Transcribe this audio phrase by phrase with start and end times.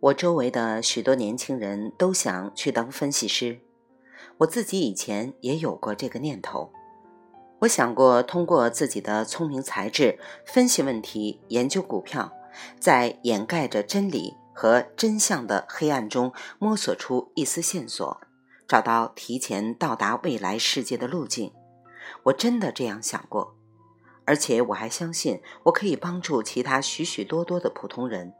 [0.00, 3.58] 我周围的许多年轻人都想去当分析师，
[4.38, 6.72] 我自己以前也有过这个念头。
[7.60, 12.32] 我想过通过自己的聪明才智分析问题、研究股票，
[12.78, 18.20] 在掩盖着真理和真相的黑暗中摸索出一丝线索，
[18.68, 21.52] 找到提前到达未来世界的路径。
[22.22, 23.56] 我真的这样想过，
[24.24, 28.32] 而且我还相信我可以帮助其他许许多多的普通人。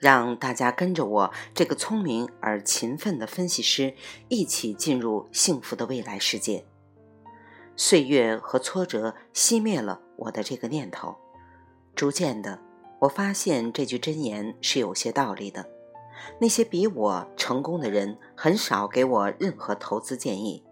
[0.00, 3.94] 让大家跟着我这个聪明而勤奋的分析师
[4.28, 6.64] 一起进入幸福的未来世界。
[7.76, 11.16] 岁月和挫折熄灭了我的这个念头。
[11.94, 12.58] 逐渐的，
[13.00, 15.68] 我发现这句箴言是有些道理的。
[16.38, 20.64] 那些比我成功的人很少给我任何投资建议，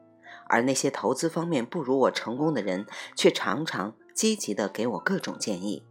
[0.48, 5.82] 而那些投资方面不如我成功的人却常常积极的给我各种建议。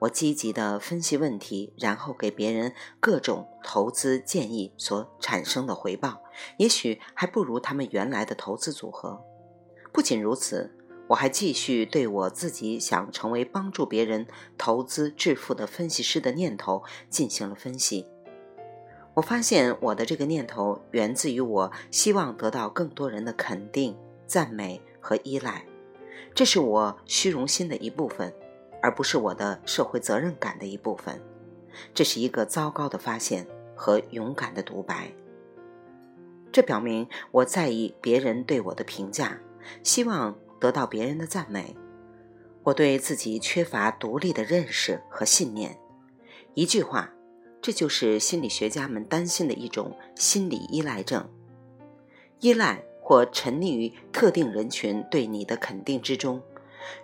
[0.00, 6.22] 我积极地分析问题，然后给别人各种投资建议所产生的回报，
[6.58, 9.22] 也许还不如他们原来的投资组合。
[9.92, 10.76] 不仅如此，
[11.08, 14.26] 我还继续对我自己想成为帮助别人
[14.58, 18.06] 投资致富的分析师的念头进行了分析。
[19.14, 25.64] 我发现我的这个念头源自于我希望得到更多人的肯定、赞美和依赖，
[26.34, 28.34] 这是我虚荣心的一部分。
[28.82, 31.20] 而不是我的社会责任感的一部分，
[31.94, 35.12] 这是一个糟糕的发现和勇敢的独白。
[36.52, 39.38] 这表明我在意别人对我的评价，
[39.82, 41.76] 希望得到别人的赞美。
[42.62, 45.78] 我对自己缺乏独立的认识和信念。
[46.54, 47.12] 一句话，
[47.60, 51.28] 这就是心理学家们担心的一种心理依赖症：
[52.40, 56.42] 依赖或沉溺于特定人群对你的肯定之中。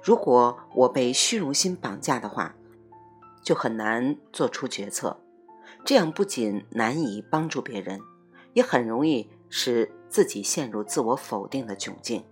[0.03, 2.55] 如果我被虚荣心绑架的话，
[3.43, 5.19] 就很难做出决策。
[5.85, 8.01] 这样不仅难以帮助别人，
[8.53, 12.25] 也很容易使自己陷入自我否定的窘境。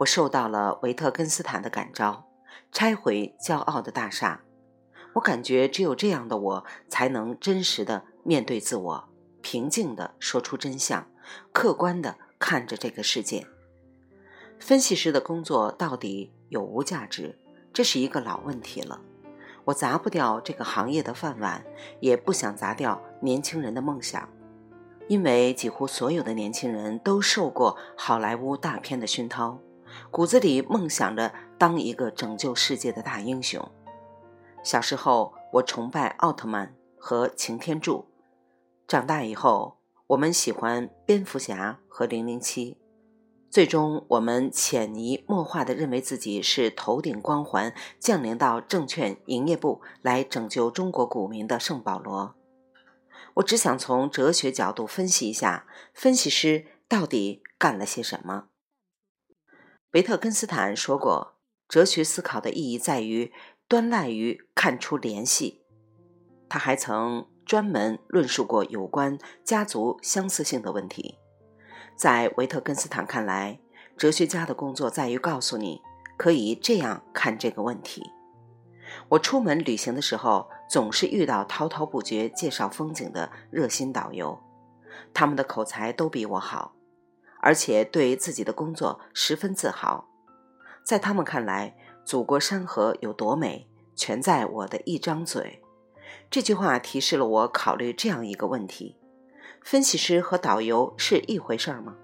[0.00, 2.26] 我受到了维特根斯坦的感召，
[2.72, 4.42] 拆毁骄傲的大厦。
[5.14, 9.08] 我感觉只有这样的我，才能真实的面对自我，
[9.40, 11.08] 平静的说出真相，
[11.52, 13.46] 客观的看着这个世界。
[14.58, 16.32] 分析师的工作到底？
[16.48, 17.38] 有无价值，
[17.72, 19.00] 这是一个老问题了。
[19.64, 21.64] 我砸不掉这个行业的饭碗，
[22.00, 24.28] 也不想砸掉年轻人的梦想，
[25.08, 29.58] 因为几乎所有的年轻人都受过好莱坞大片的熏陶，
[30.10, 33.68] 骨子里梦想着当一个拯救世界的大英雄。
[34.62, 38.06] 小时候，我崇拜奥特曼和擎天柱；
[38.86, 39.78] 长大以后，
[40.08, 42.78] 我们喜欢蝙蝠侠和零零七。
[43.48, 52.34] 最终，我们潜移默化地认为自己是头顶光环降临到证券营业部来拯救中国股民的圣保罗。
[53.34, 58.48] 我只想从哲学角度分析一下，分析师到底干了些什么。
[59.92, 61.36] 维特根斯坦说过，
[61.66, 63.32] 哲学思考的意义在于
[63.66, 65.62] 端赖于看出联系。
[66.48, 71.16] 他还曾专门论述过有关家族相似性的问题。
[71.96, 73.58] 在维特根斯坦看来，
[73.96, 75.80] 哲学家的工作在于告诉你
[76.18, 78.12] 可以这样看这个问题。
[79.08, 84.38] 我出门旅行的时候，总是遇到滔滔不绝介绍风景的热心导游，
[85.14, 86.74] 他们的口才都比我好，
[87.40, 90.06] 而且对自己的工作十分自豪。
[90.84, 91.74] 在他们看来，
[92.04, 95.62] 祖国山河有多美，全在我的一张嘴。
[96.30, 98.98] 这句话提示了我考虑这样一个问题。
[99.66, 101.96] 分析师和导游是一回事吗？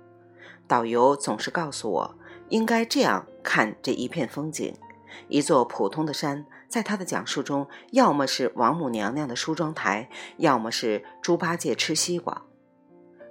[0.66, 2.14] 导游总是告诉我
[2.48, 4.74] 应该这样看这一片风景：
[5.28, 12.42] 一座普通的山，在他的讲述中，要么是王母娘娘的梳妆台，要么是猪八戒吃西瓜。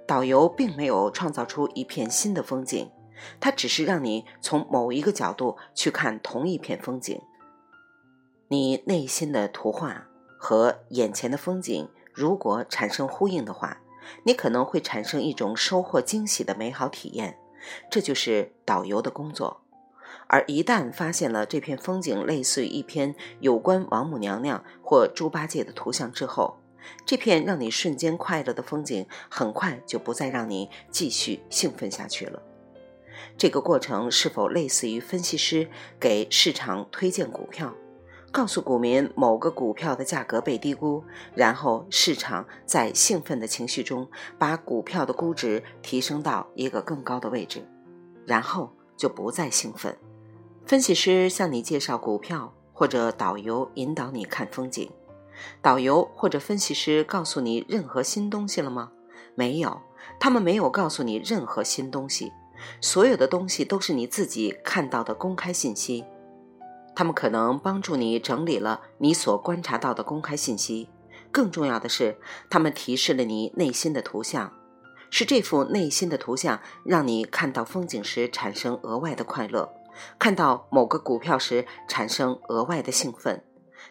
[0.06, 2.90] 导游并没有创造出一片新的风景，
[3.38, 7.20] 他只是让你从某一个角度去看同一片风景。
[8.48, 10.06] 你内心的图画
[10.38, 13.81] 和眼前的风景如果产生呼应的话。
[14.24, 17.38] 你可能会产生一种收获惊喜的美好体验，
[17.90, 19.62] 这就是导游的工作。
[20.26, 26.58] 而一旦发现了这片风景类似于一篇有关王母娘娘或猪八戒的图像之后，
[27.04, 32.42] 这片让你瞬间快乐的风景很快就不再让你继续兴奋下去了。
[33.36, 35.68] 这个过程是否类似于分析师
[36.00, 37.74] 给市场推荐股票？
[38.32, 44.08] 告诉股民某个股票的价格被低估，然后市场在兴奋的情绪中
[44.38, 47.68] 把股票的估值提升到一个更高的位置，
[48.24, 49.94] 然后就不再兴奋。
[50.64, 54.90] 分析师向你介绍股票，或者导游引导你看风景，
[55.60, 58.92] 导游或者分析师告诉你任何新东西了吗？
[59.34, 59.78] 没有，
[60.18, 62.32] 他们没有告诉你任何新东西。
[62.80, 66.04] 所有的东西都是你自己看到的公开信息。
[66.94, 70.88] 他们可能帮助你整理了你所观察到的公开信息。
[71.30, 72.18] 更重要的是，
[72.50, 74.52] 他们提示了你内心的图像，
[75.08, 79.72] 是这幅内心的图像让你看到风景时产生额外的快乐，
[80.18, 83.42] 看到某个股票时产生额外的兴奋。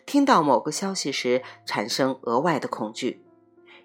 [0.05, 3.23] 听到某个消息时产生额外的恐惧。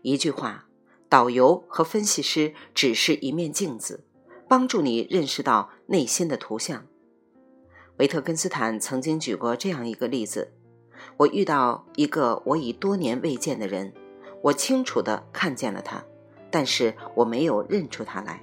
[0.03, 0.67] 一句话，
[1.09, 4.05] 导游和分析师只是一面镜子，
[4.47, 6.87] 帮助你认识到内心的图像。
[7.99, 10.53] 维特根斯坦曾经举过这样一个例子：
[11.17, 13.95] 我遇到一个我已多年未见的人，
[14.43, 16.05] 我清楚地看见了他，
[16.51, 18.43] 但是我没有认出他来。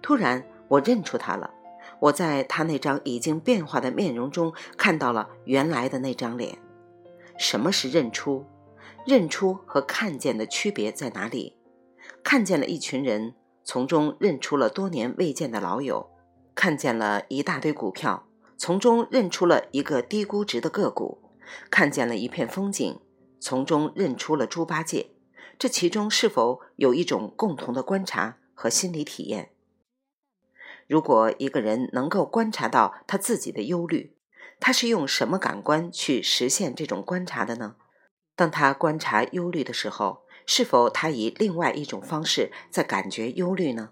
[0.00, 1.50] 突然，我认出他了。
[2.00, 6.58] 我在他那张已经变化的面容中看到了原来的那张脸。
[7.38, 8.44] 什么是认出？
[9.06, 11.56] 认出和看见的区别在哪里？
[12.22, 16.08] 看见了一群人，从中认出了多年未见的老友；
[16.54, 18.25] 看见了一大堆股票，
[18.58, 21.18] 从中认出了一个低估值的个股；
[21.70, 22.98] 看见了一片风景，
[23.38, 25.10] 从中认出了猪八戒。
[25.58, 29.50] 这其中是否有一种共同的观察和心理体验？
[30.86, 34.16] 如果一个人能够观察到他自己的忧虑，
[34.60, 37.76] 他是用什么感官去实现这种观察的呢？
[38.34, 43.90] 当他观察忧虑的时候，是否他以另外一种方式在感觉忧虑呢？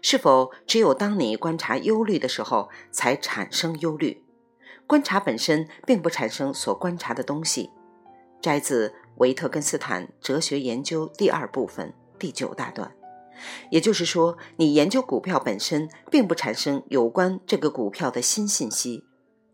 [0.00, 4.24] 是否只有当你观察忧虑的时候才产生忧虑？
[4.86, 7.70] 观察本身并不产生所观察的东西。
[8.40, 12.94] 摘自维特根斯坦哲学研究第二部分第九大段。
[13.70, 19.04] 也就是说，你研究股票本身并不产生有关这个股票的新信息。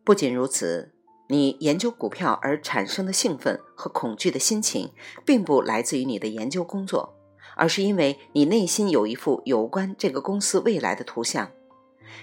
[0.05, 0.94] 不仅如此，
[1.29, 4.93] 你研究股票而产生的兴奋和恐惧的心情，
[5.25, 7.14] 并不来自于你的研究工作，
[7.56, 11.50] 而是因为你内心有一幅有关这个公司未来的图像。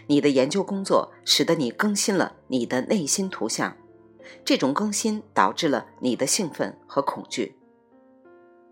[0.08, 3.76] 你的研究工作使得你更新了你的内心图像，
[4.46, 7.58] 这种更新导致了你的兴奋和恐惧。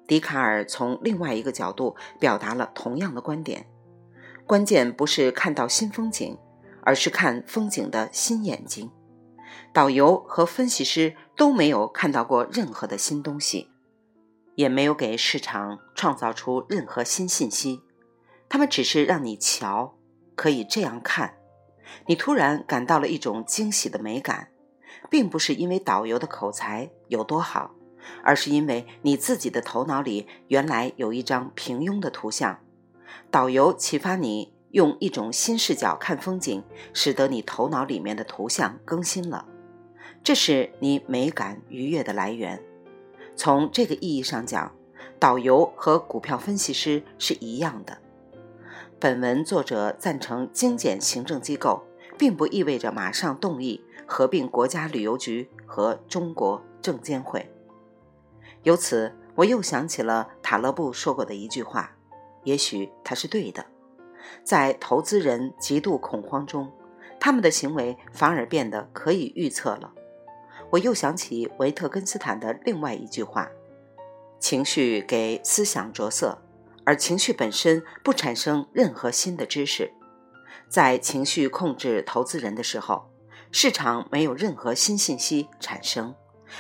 [0.07, 3.67] 笛卡尔从另外一个角度表达了同样的观点：
[4.47, 6.37] 关键不是看到新风景，
[6.81, 8.89] 而是看风景的新眼睛。
[9.71, 13.68] 导游和分析师都没有看到过任何的新东西，
[14.59, 17.81] 也没有给市场创造出任何新信息。
[18.49, 19.95] 他们只是让你瞧，
[20.35, 21.35] 可以这样看。
[22.07, 24.49] 你突然感到了一种惊喜的美感，
[25.09, 27.73] 并不是因为导游的口才有多好，
[28.21, 32.59] 而是因为你自己的头脑里原来有一张平庸的图像。
[33.31, 36.61] 导游启发你用一种新视角看风景，
[36.93, 39.45] 使得你头脑里面的图像更新了。
[40.21, 42.61] 这是你美感愉悦的来源。
[43.39, 44.69] 从这个意义上讲，
[45.17, 47.97] 导游和股票分析师是一样的。
[48.99, 51.81] 本文作者赞成精简行政机构，
[52.17, 57.49] 并不意味着马上动议合并国家旅游局和中国证监会。
[58.63, 61.95] 由此，我又想起了塔勒布说过的一句话，
[62.43, 63.65] 也许他是对的。
[64.43, 66.69] 在投资人极度恐慌中，
[67.21, 69.93] 他们的行为反而变得可以预测了。
[70.71, 73.49] 我又想起维特根斯坦的另外一句话
[74.39, 76.39] ：“情绪给思想着色，
[76.83, 79.91] 而情绪本身不产生任何新的知识。
[80.67, 83.09] 在情绪控制投资人的时候，
[83.51, 86.13] 市场没有任何新信息产生，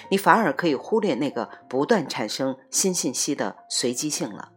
[0.09, 4.53] 你反而可以忽略那个不断产生新信息的随机性了。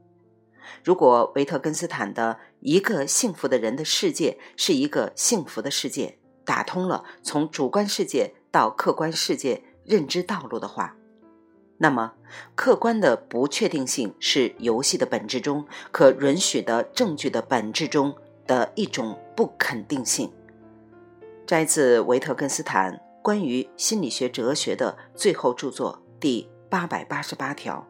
[0.83, 10.95] 如果维特根斯坦的一个幸福的人的世界是一个幸福的世界，打通了从主观世界。”到客观世界认知道路的话，
[11.79, 12.13] 那么
[12.55, 18.15] 客观的不确定性是游戏的本质中可允许的证据的本质中
[18.47, 20.31] 的一种不肯定性。
[21.47, 27.89] 摘自维特根斯坦关于心理学哲学的最后著作第八百八十八条，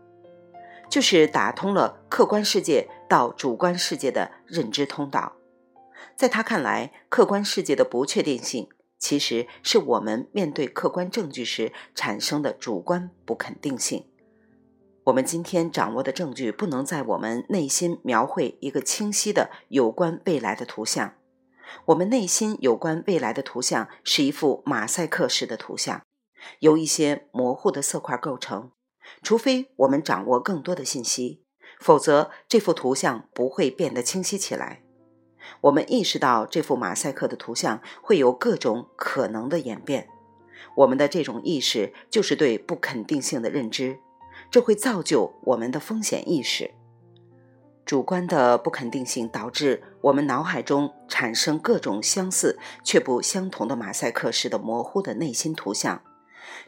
[0.88, 5.32] 就是打通了客观世界到主观世界的认知通道。
[6.16, 8.68] 在他看来，客观世界的不确定性。
[9.02, 14.06] 其实是我们面对客观证据时产生的主观不肯定性。
[15.02, 21.16] 我们今天掌握的证据不能在我们内心描绘一个清晰的有关未来的图像。
[21.86, 26.02] 我们内心有关未来的图像是一幅马赛克式的图像，
[26.60, 28.70] 由一些模糊的色块构成。
[29.20, 31.42] 除非我们掌握更多的信息，
[31.80, 34.81] 否则这幅图像不会变得清晰起来。
[35.62, 40.08] 我们意识到这幅马赛克的图像会有各种可能的演变，
[40.76, 43.98] 我们的这种意识就是对不肯定性的认知。
[44.50, 46.72] 这会造就我们的风险意识。
[47.84, 56.02] 主观的不肯定性导致我们脑海中产生各种相似却不相同的马赛克式的模糊的内心图像。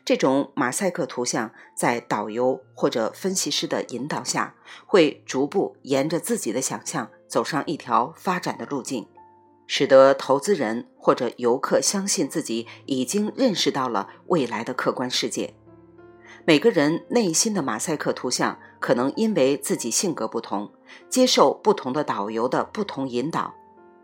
[0.04, 4.54] 这种马赛克图像在导游或者分析师的引导下，
[4.86, 9.08] 会逐步沿着自己的想象走上一条发展的路径，
[9.66, 15.52] 使得投资人或者游客相信自己已经认识到了未来的客观世界。
[16.44, 20.70] 每个人内心的马赛克图像可能因为自己性格不同，
[21.08, 23.52] 接受不同的导游的不同引导，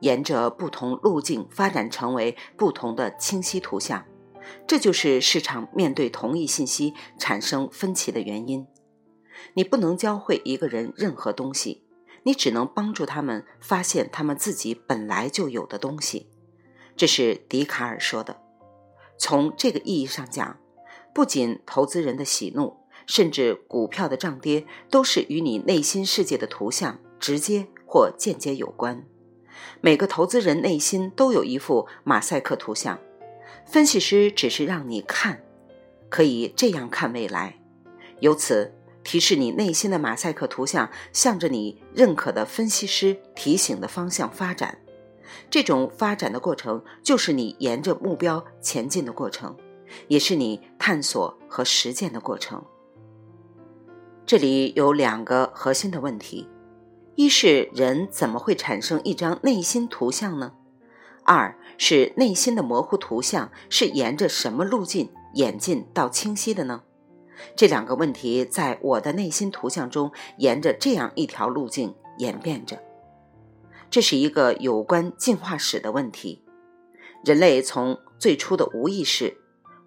[0.00, 4.04] 沿着不同路径发展成为不同的清晰图像。
[4.66, 8.66] 这就是市场面对同一信息产生分歧的原因。
[9.54, 11.84] 你不能教会一个人任何东西，
[12.22, 16.28] 你只能帮助他们发现他们自己本来就有的东西。
[16.96, 18.40] 这是笛卡尔说的。
[19.18, 20.58] 从这个意义上讲，
[21.14, 29.04] 不仅投资人的喜怒，甚至股票的涨跌，都是与你内心世界的图像直接或间接有关。
[29.80, 32.98] 每个投资人内心都有一幅马赛克图像。
[33.66, 35.42] 分析师只是让你看，
[36.08, 37.60] 可以这样看未来，
[38.20, 44.78] 由此提示你内心的马赛克图像向着你认可的分析师提醒的方向发展。
[45.48, 49.56] 这种发展的过程就是你沿着目标前进的过程，
[50.08, 52.64] 也是你探索和实践的过程。
[54.26, 56.48] 这里有两个核心的问题：
[57.16, 60.52] 一是人怎么会产生一张内心图像呢？
[61.24, 66.82] 二是内心的模糊图像是沿着什么路径演进到清晰的呢？
[67.56, 72.82] 这两个问题在我的内心图像中沿着这样一条路径演变着。
[73.90, 76.44] 这是一个有关进化史的问题。
[77.24, 79.38] 人类从最初的无意识，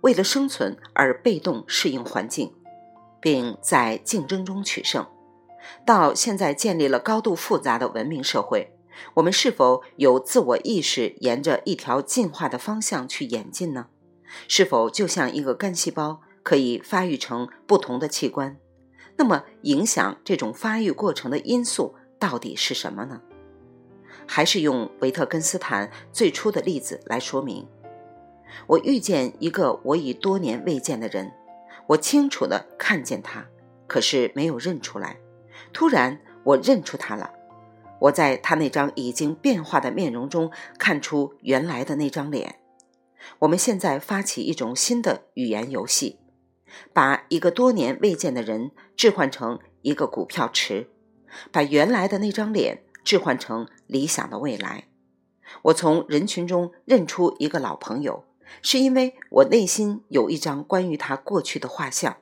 [0.01, 2.53] 为了生存而被动适应环境，
[3.21, 5.07] 并在竞争中取胜，
[5.85, 8.75] 到现在建立了高度复杂的文明社会。
[9.15, 13.87] 我们是否有自我意识，沿着一条进化的方向去演进呢？
[14.47, 18.57] 是否就像一个干细胞，可以发育成不同的器官？
[19.15, 23.21] 那么，影响这种发育过程的因素到底是什么呢？
[24.27, 27.67] 还是用维特根斯坦最初的例子来说明：
[28.67, 31.31] 我遇见一个我已多年未见的人，
[31.87, 33.45] 我清楚地看见他，
[33.87, 35.19] 可是没有认出来。
[35.71, 37.31] 突然，我认出他了。
[37.99, 42.59] 我在他那张已经变化的面容中看出原来的那张脸。
[43.39, 46.19] 我们现在发起一种新的语言游戏，
[46.93, 50.89] 把一个多年未见的人置换成一个股票池，
[51.51, 54.87] 把原来的那张脸置换成理想的未来。
[55.63, 58.25] 我从人群中认出一个老朋友，
[58.61, 62.17] 是因为我内心有一张关于他过去的画像。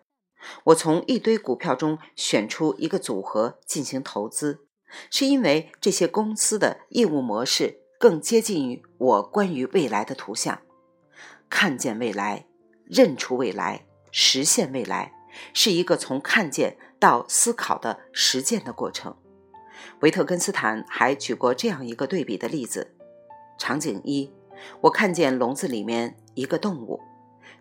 [0.66, 4.66] 我从一堆股票中选出一个组合进行投资。
[5.10, 10.60] 是因为这些公司的业务模式更接近于我关于未来的图像，
[11.50, 12.48] 看见未来、
[12.84, 15.14] 认出未来、实现未来，
[15.54, 19.16] 是一个从看见到思考的实践的过程。
[20.02, 22.96] 维特根斯坦还举过这样一个对比的例子：
[23.58, 24.32] 场景一，
[24.82, 27.00] 我看见笼子里面一个动物，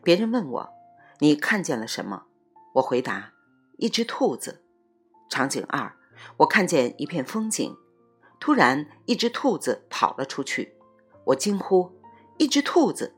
[0.03, 0.71] 别人问我
[1.21, 2.25] 你看见了什么，
[2.75, 3.33] 我回答
[3.79, 4.63] 一只兔子。
[5.29, 5.97] 场景二。
[6.37, 7.75] 我看见一片风景，
[8.39, 10.75] 突然一只兔子跑了出去，
[11.25, 11.91] 我惊呼
[12.37, 13.15] ：“一只兔子！”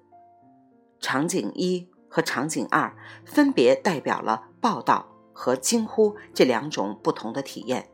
[1.03, 7.89] 场景一和场景二分别代表了报道和惊呼这两种不同的体验。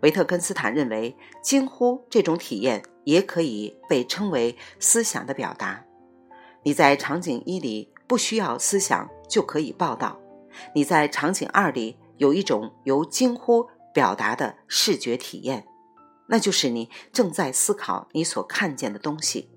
[0.00, 5.84] 维特根斯坦认为，惊呼这种体验也可以被称为思想的表达。
[6.62, 10.18] 你在场景一里不需要思想就可以报道，
[10.74, 13.68] 你在场景二里有一种由惊呼。
[13.94, 15.68] 表达的视觉体验，
[16.26, 19.48] 那就是你正在思考你所看见的东西。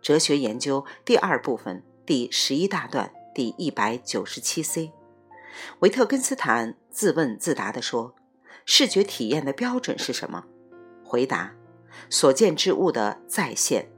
[0.00, 4.90] 哲学研究第二部分第十一大段第一百九十七 c，
[5.78, 8.16] 维特根斯坦自问自答地说
[8.66, 10.46] ：“视觉体验的标准是什么？”
[11.06, 11.54] 回答
[12.10, 13.92] ：“所见之物的再现。”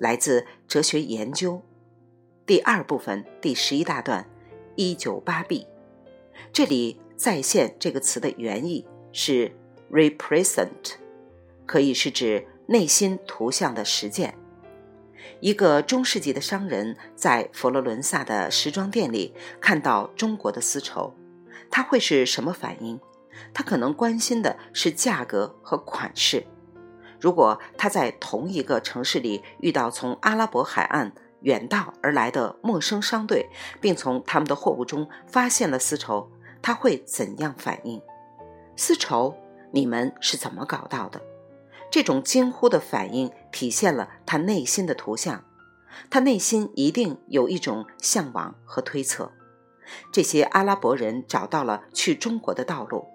[0.00, 1.60] 来自哲学研究
[2.46, 4.26] 第二部分第十一大段
[4.74, 5.66] 一九八 b，
[6.50, 6.98] 这里。
[7.14, 9.52] 再现这个词的原意是
[9.92, 10.94] represent，
[11.66, 14.34] 可以是指内心图像的实践。
[15.40, 21.14] 一个中世纪的商人，在佛罗伦萨的时装店里看到中国的丝绸，
[21.70, 22.98] 他会是什么反应？
[23.54, 26.44] 他可能关心的是价格和款式。
[27.20, 33.48] 如果他在同一个城市里遇到从阿拉伯海岸远道而来的陌生商队，
[33.80, 36.30] 并从他们的货物中发现了丝绸，
[36.60, 38.00] 他会怎样反应？
[38.76, 39.36] 丝绸，
[39.72, 41.20] 你们是怎么搞到的？
[41.90, 45.44] 这种惊呼的反应体现了他内心的图像，
[46.10, 49.32] 他内心一定有一种向往和推测。
[50.12, 53.06] 这些阿拉伯人找到了去中国的道路，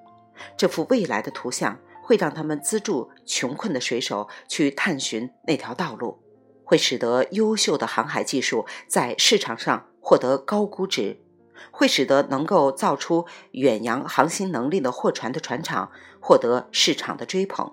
[0.57, 6.23] 这幅未来的图像会让他们资助穷困的水手去探寻那条道路，
[6.63, 11.21] 会使得优秀的航海技术在市场上获得高估值，
[11.69, 17.71] 会使得能够造出远洋航行能力的货船的船厂获得市场的追捧，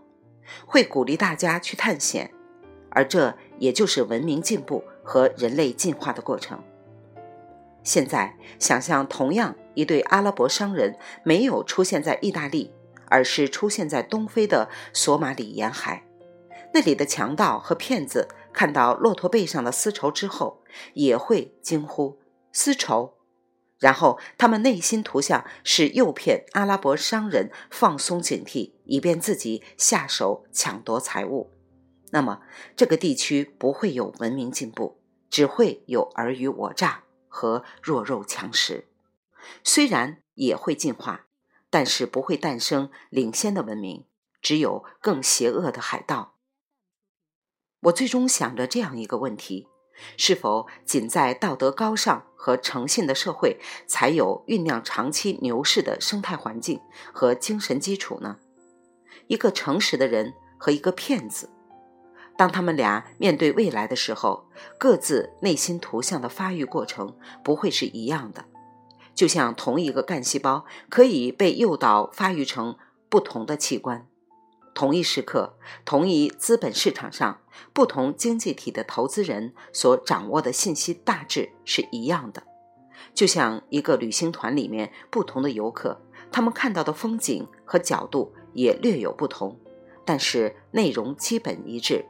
[0.66, 2.32] 会鼓励大家去探险，
[2.90, 6.62] 而这也就是文明进步和人类进化的过程。
[7.82, 12.72] 现在想象，同样一对阿拉伯商人没有出现在意大利，
[13.06, 16.04] 而是出现在东非的索马里沿海，
[16.74, 22.18] 那里的强盗和骗子看到骆驼背上的丝绸之后，也会惊呼
[22.52, 23.14] “丝绸”，
[23.80, 31.50] 然后他们内心图像是诱骗阿拉伯商人放松警惕，以便自己下手抢夺财物。
[32.12, 32.42] 那么，
[32.76, 37.04] 这个地区不会有文明进步，只会有尔虞我诈。
[37.32, 38.88] 和弱肉强食，
[39.62, 41.26] 虽然也会进化，
[41.70, 44.04] 但是不会诞生领先的文明，
[44.42, 46.34] 只有更邪恶的海盗。
[47.82, 49.68] 我最终想着这样一个问题：
[50.16, 56.80] 是否仅在道德高尚和诚信的社会，才有酝酿长期牛市的生态环境
[57.12, 58.36] 和精神基础呢？
[59.26, 61.50] 一个诚实的人和一个骗子。
[62.36, 67.14] 当他们俩面对未来的时候，各自内心图像的发育过程
[67.44, 68.46] 不会是一样的。
[69.14, 72.78] 就像同一个干细胞可以被诱导发育成
[73.10, 74.06] 不同的器官，
[74.74, 77.40] 同一时刻、同一资本市场上，
[77.72, 82.42] 不同经济体的投资人所掌握的信息大致是一样的。
[83.12, 89.58] 就像一个旅行团里面不同的游客，他们看到的风景和角度也略有不同，
[90.04, 92.04] 但是内容基本一致。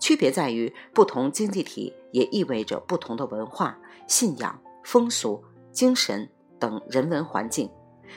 [0.00, 7.70] 区别在于，不同经济体也意味着不同的文化、信仰、风俗、精神等人文环境，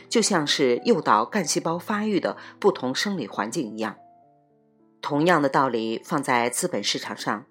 [0.09, 3.95] 就像是诱导干细胞发育的不同生理环境一样。
[5.01, 7.45] 同样的道理放在资本市场上，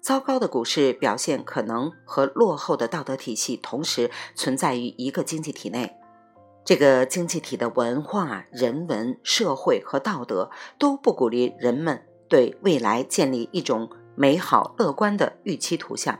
[0.00, 5.96] 糟糕的股市表现可能和落后的道德体系同时存在于一个经济体内，
[6.64, 12.04] 这个经济体的文化、人文、社会和道德都不鼓励人们。
[12.28, 16.18] 对未来建立一种美好乐观的预期图像，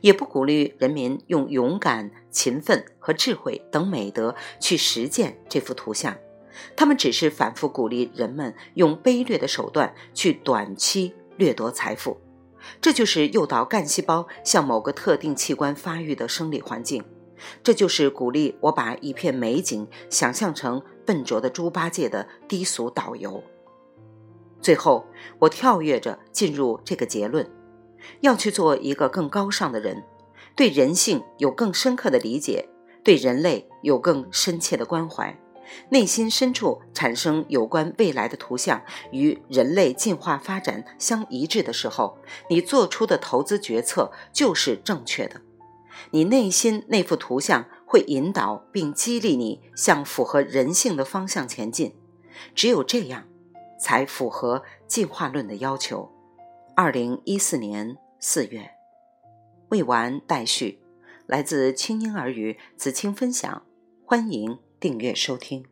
[0.00, 6.14] 也不鼓励人民用勇敢、勤奋和智慧等美德去实践这幅图像。
[6.76, 12.20] 他们只是反复鼓励人们用卑劣的手段去短期掠夺财富。
[12.80, 17.04] 这就是诱导干细胞向某个特定器官发育的生理环境。
[17.62, 23.42] 这就是鼓励我把一片美景想象成笨拙的猪八戒的低俗导游。
[24.62, 25.06] 最后，
[25.40, 27.46] 我跳跃着进入这个结论：
[28.20, 30.02] 要去做一个更高尚的人，
[30.56, 32.68] 对人性有更深刻的理解，
[33.02, 35.38] 对人类有更深切的关怀，
[35.90, 45.40] 内心深处产生有关未来的图像与人类进化发展相一致的时候，你做出的投资决策就是正确的。
[46.10, 51.94] 你内心那幅图像会引导并激励你向符合人性的方向前进。
[52.54, 53.24] 只有这样。
[53.76, 56.10] 才符合进化论的要求。
[56.74, 58.70] 二零一四年四月，
[59.74, 60.78] 未完待续，
[61.26, 63.66] 来自清音耳语子清分享，
[64.04, 65.64] 欢迎订阅收听。